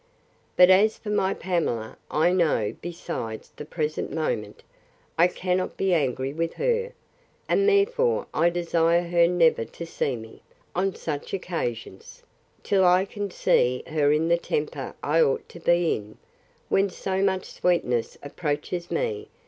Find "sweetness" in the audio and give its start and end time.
17.45-18.17